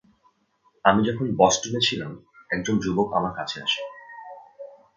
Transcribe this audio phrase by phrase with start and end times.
[0.85, 2.11] আমি যখন বষ্টনে ছিলাম,
[2.49, 3.81] একজন যুবক আমার কাছে আসে।